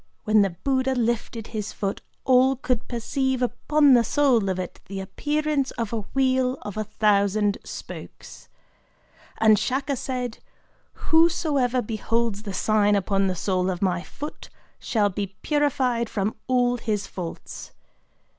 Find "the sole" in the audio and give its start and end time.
3.93-4.49, 13.27-13.69